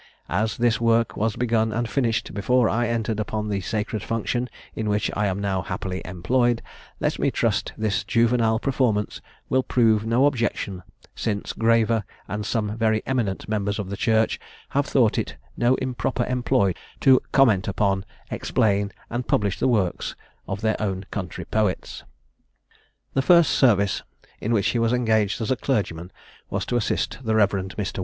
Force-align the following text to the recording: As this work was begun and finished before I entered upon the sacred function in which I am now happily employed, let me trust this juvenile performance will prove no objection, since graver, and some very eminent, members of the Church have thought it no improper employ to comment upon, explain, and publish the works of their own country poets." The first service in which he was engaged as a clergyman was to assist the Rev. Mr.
As 0.33 0.57
this 0.57 0.81
work 0.81 1.15
was 1.15 1.35
begun 1.35 1.71
and 1.71 1.87
finished 1.87 2.33
before 2.33 2.67
I 2.67 2.87
entered 2.87 3.19
upon 3.19 3.49
the 3.49 3.61
sacred 3.61 4.01
function 4.01 4.49
in 4.73 4.89
which 4.89 5.11
I 5.15 5.27
am 5.27 5.39
now 5.39 5.61
happily 5.61 6.01
employed, 6.05 6.63
let 6.99 7.19
me 7.19 7.29
trust 7.29 7.71
this 7.77 8.03
juvenile 8.03 8.57
performance 8.57 9.21
will 9.47 9.61
prove 9.61 10.03
no 10.03 10.25
objection, 10.25 10.81
since 11.13 11.53
graver, 11.53 12.03
and 12.27 12.47
some 12.47 12.75
very 12.75 13.03
eminent, 13.05 13.47
members 13.47 13.77
of 13.77 13.91
the 13.91 13.95
Church 13.95 14.39
have 14.69 14.87
thought 14.87 15.19
it 15.19 15.35
no 15.55 15.75
improper 15.75 16.25
employ 16.25 16.73
to 17.01 17.21
comment 17.31 17.67
upon, 17.67 18.03
explain, 18.31 18.91
and 19.11 19.27
publish 19.27 19.59
the 19.59 19.67
works 19.67 20.15
of 20.47 20.61
their 20.61 20.81
own 20.81 21.05
country 21.11 21.45
poets." 21.45 22.03
The 23.13 23.21
first 23.21 23.51
service 23.51 24.01
in 24.39 24.51
which 24.51 24.69
he 24.69 24.79
was 24.79 24.93
engaged 24.93 25.41
as 25.41 25.51
a 25.51 25.55
clergyman 25.55 26.11
was 26.49 26.65
to 26.65 26.75
assist 26.75 27.19
the 27.23 27.35
Rev. 27.35 27.51
Mr. 27.51 27.99